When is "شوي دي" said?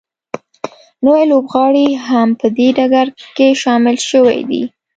4.09-4.63